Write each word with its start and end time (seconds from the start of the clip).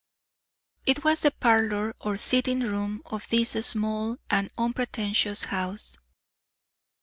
It 0.87 1.03
was 1.03 1.21
the 1.21 1.29
parlour 1.29 1.93
or 2.01 2.17
sitting 2.17 2.61
room 2.61 3.03
of 3.05 3.27
this 3.29 3.49
small 3.63 4.17
and 4.31 4.49
unpretentious 4.57 5.43
house. 5.43 5.95